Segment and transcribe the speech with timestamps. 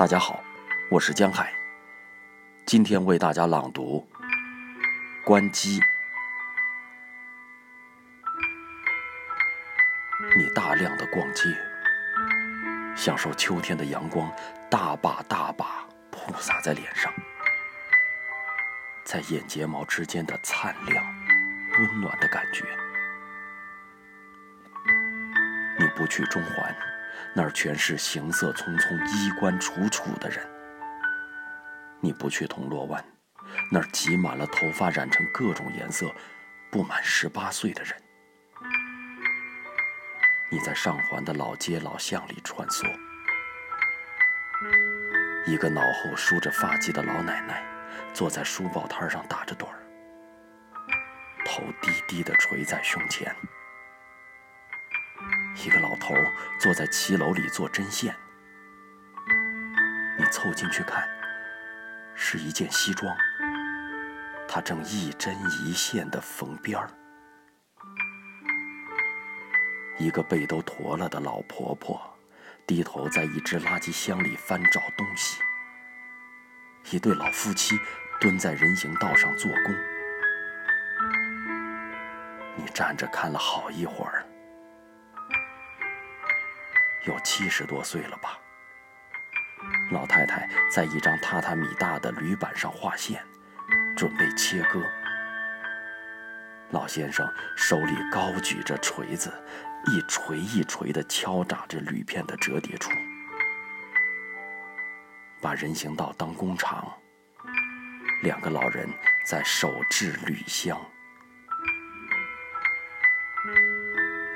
[0.00, 0.42] 大家好，
[0.90, 1.52] 我是江海。
[2.64, 4.08] 今天为大家朗读
[5.26, 5.78] 《关机》。
[10.38, 11.54] 你大量的逛街，
[12.96, 14.32] 享受秋天的阳光，
[14.70, 17.12] 大把大把铺洒在脸上，
[19.04, 21.04] 在眼睫毛之间的灿亮、
[21.78, 22.64] 温暖的感觉。
[25.78, 26.74] 你不去中环。
[27.34, 30.44] 那儿全是行色匆匆、衣冠楚楚的人。
[32.00, 33.04] 你不去铜锣湾，
[33.70, 36.10] 那儿挤满了头发染成各种颜色、
[36.70, 37.94] 不满十八岁的人。
[40.50, 42.84] 你在上环的老街老巷里穿梭，
[45.46, 47.62] 一个脑后梳着发髻的老奶奶
[48.12, 49.78] 坐在书报摊上打着盹儿，
[51.44, 53.32] 头低低地垂在胸前。
[55.62, 56.14] 一个老头
[56.58, 58.16] 坐在骑楼里做针线，
[60.18, 61.06] 你凑进去看，
[62.14, 63.14] 是一件西装，
[64.48, 66.88] 他正一针一线的缝边儿。
[69.98, 72.00] 一个背都驼了的老婆婆，
[72.66, 75.42] 低头在一只垃圾箱里翻找东西。
[76.90, 77.78] 一对老夫妻
[78.18, 79.74] 蹲在人行道上做工，
[82.56, 84.19] 你站着看了好一会儿。
[87.06, 88.38] 有七十多岁了吧？
[89.90, 93.22] 老太太在一张榻榻米大的铝板上画线，
[93.96, 94.82] 准备切割。
[96.70, 99.32] 老先生手里高举着锤子，
[99.86, 102.90] 一锤一锤地敲打着铝片的折叠处。
[105.42, 106.92] 把人行道当工厂，
[108.22, 108.88] 两个老人
[109.26, 110.80] 在手制铝箱。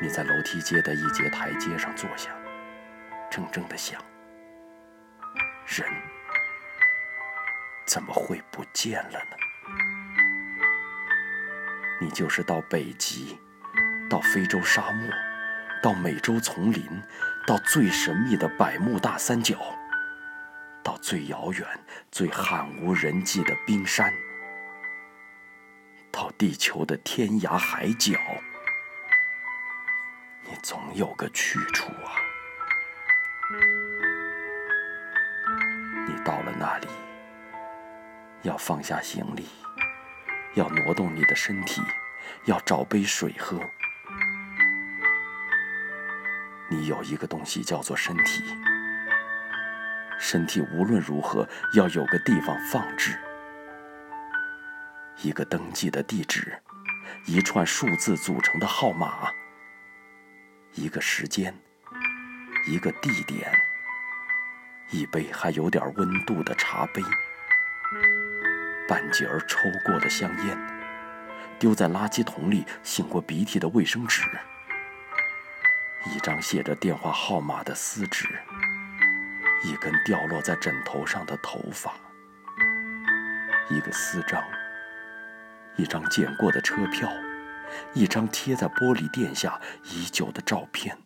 [0.02, 2.30] 你在楼梯阶的一节台阶上坐下。
[3.34, 4.00] 怔怔的想，
[5.66, 5.84] 人
[7.84, 9.36] 怎么会不见了呢？
[12.00, 13.40] 你就是到北极，
[14.08, 15.10] 到非洲沙漠，
[15.82, 17.02] 到美洲丛林，
[17.44, 19.58] 到最神秘的百慕大三角，
[20.84, 21.66] 到最遥远、
[22.12, 24.14] 最罕无人迹的冰山，
[26.12, 28.16] 到地球的天涯海角，
[30.44, 32.23] 你总有个去处啊。
[36.24, 36.88] 到了那里，
[38.42, 39.46] 要放下行李，
[40.54, 41.82] 要挪动你的身体，
[42.46, 43.60] 要找杯水喝。
[46.70, 48.42] 你有一个东西叫做身体，
[50.18, 53.18] 身体无论如何要有个地方放置，
[55.18, 56.58] 一个登记的地址，
[57.26, 59.30] 一串数字组成的号码，
[60.72, 61.54] 一个时间。
[62.66, 63.52] 一个地点，
[64.94, 67.02] 一杯还有点温度的茶杯，
[68.86, 70.56] 半截儿抽过的香烟，
[71.58, 74.22] 丢在垃圾桶里擤过鼻涕的卫生纸，
[76.06, 78.28] 一张写着电话号码的撕纸，
[79.64, 81.92] 一根掉落在枕头上的头发，
[83.70, 84.40] 一个私章，
[85.74, 87.10] 一张捡过的车票，
[87.94, 90.96] 一张贴在玻璃垫下已久的照片。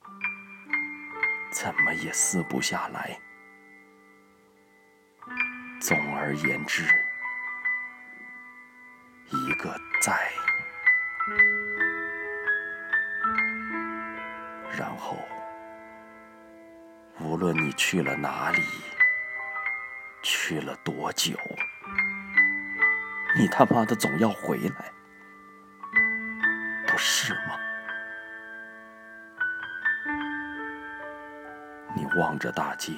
[1.50, 3.18] 怎么也撕不下来。
[5.88, 6.82] 总而言之，
[9.30, 10.30] 一个在，
[14.76, 15.16] 然后
[17.20, 18.62] 无论你去了哪里，
[20.22, 21.34] 去了多久，
[23.34, 24.92] 你他妈的总要回来，
[26.86, 27.58] 不是吗？
[31.96, 32.92] 你望着大街，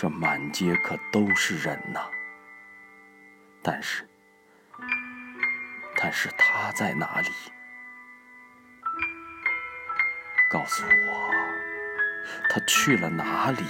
[0.00, 1.98] 这满街可都是人呐。
[3.60, 4.08] 但是，
[5.96, 7.28] 但是他在哪里？
[10.48, 11.30] 告诉我，
[12.48, 13.64] 他去了哪里？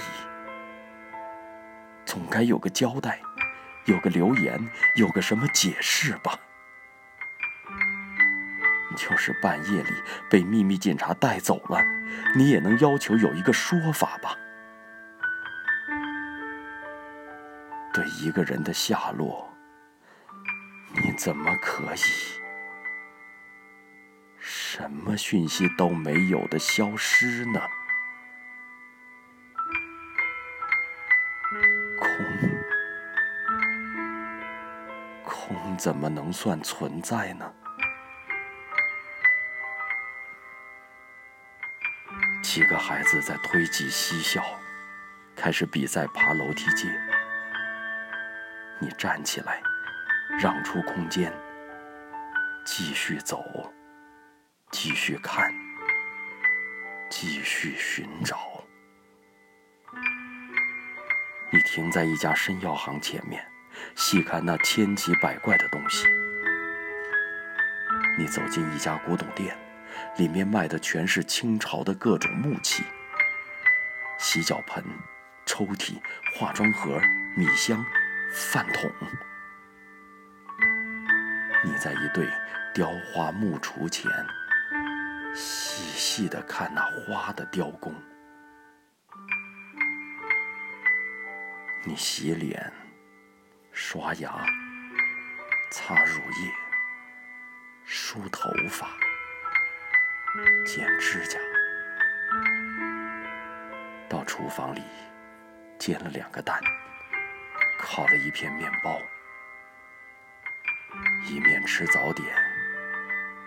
[2.05, 3.19] 总该有个交代，
[3.85, 6.37] 有个留言，有个什么解释吧。
[8.95, 9.93] 就是半夜里
[10.29, 11.81] 被秘密警察带走了，
[12.35, 14.35] 你也能要求有一个说法吧？
[17.99, 19.45] 对一个人的下落，
[21.03, 22.39] 你怎么可以
[24.39, 27.59] 什么讯息都没有的消失呢？
[31.99, 32.07] 空，
[35.25, 37.53] 空怎么能算存在呢？
[42.41, 44.41] 几个孩子在推挤嬉笑，
[45.35, 46.87] 开始比赛爬楼梯阶。
[48.81, 49.61] 你站起来，
[50.41, 51.33] 让出空间，
[52.65, 53.73] 继续走，
[54.71, 55.53] 继续看，
[57.09, 58.63] 继续寻找。
[61.51, 63.45] 你停在一家参药行前面，
[63.95, 66.07] 细看那千奇百怪的东西。
[68.17, 69.57] 你走进一家古董店，
[70.17, 72.83] 里面卖的全是清朝的各种木器：
[74.17, 74.83] 洗脚盆、
[75.45, 75.99] 抽屉、
[76.33, 77.01] 化妆盒、
[77.35, 77.83] 米箱、
[78.31, 78.91] 饭桶。
[81.63, 82.27] 你在一对
[82.73, 84.09] 雕花木橱前，
[85.35, 87.93] 细细的看那花的雕工。
[91.83, 92.71] 你洗脸、
[93.71, 94.45] 刷牙、
[95.71, 96.51] 擦乳液。
[97.91, 98.87] 梳头发，
[100.63, 101.39] 剪指甲，
[104.07, 104.83] 到厨房里
[105.79, 106.61] 煎了两个蛋，
[107.79, 109.01] 烤了一片面包，
[111.25, 112.27] 一面吃早点，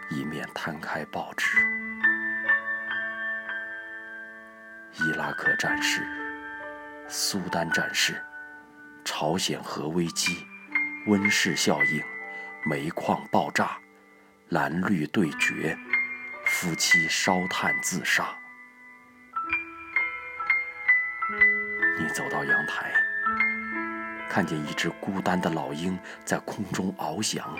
[0.08, 1.58] 一面摊开报纸。
[4.94, 6.02] 伊拉克战事、
[7.08, 8.20] 苏丹战事、
[9.04, 10.46] 朝鲜核危机、
[11.06, 12.02] 温室效应、
[12.64, 13.78] 煤矿爆炸。
[14.48, 15.78] 蓝绿对决，
[16.44, 18.36] 夫妻烧炭自杀。
[21.98, 22.92] 你走到阳台，
[24.32, 27.54] 看见一只孤单的老鹰在空中翱翔，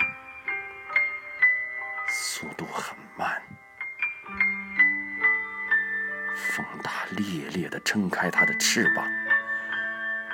[2.09, 3.43] 速度很慢。
[6.35, 9.07] 风大烈烈地撑开它的翅膀，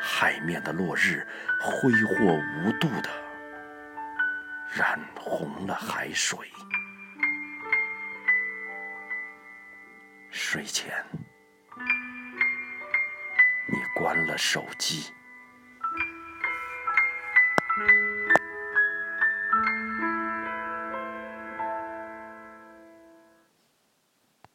[0.01, 1.27] 海面的落日
[1.61, 2.15] 挥霍
[2.63, 3.11] 无度的。
[4.73, 6.39] 染红了海水。
[10.31, 11.05] 睡前，
[13.67, 15.13] 你关了手机。
[17.81, 18.08] Mm-hmm.